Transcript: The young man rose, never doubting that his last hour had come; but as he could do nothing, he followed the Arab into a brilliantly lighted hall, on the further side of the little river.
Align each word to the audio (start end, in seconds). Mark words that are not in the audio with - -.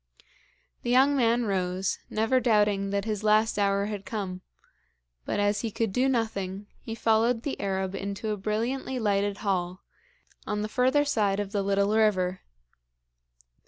The 0.81 0.89
young 0.89 1.15
man 1.15 1.45
rose, 1.45 1.99
never 2.09 2.39
doubting 2.39 2.89
that 2.89 3.05
his 3.05 3.23
last 3.23 3.59
hour 3.59 3.85
had 3.85 4.03
come; 4.03 4.41
but 5.25 5.39
as 5.39 5.61
he 5.61 5.69
could 5.69 5.93
do 5.93 6.09
nothing, 6.09 6.65
he 6.81 6.95
followed 6.95 7.43
the 7.43 7.61
Arab 7.61 7.93
into 7.93 8.29
a 8.31 8.37
brilliantly 8.37 8.97
lighted 8.97 9.37
hall, 9.45 9.83
on 10.47 10.63
the 10.63 10.67
further 10.67 11.05
side 11.05 11.39
of 11.39 11.51
the 11.51 11.61
little 11.61 11.95
river. 11.95 12.41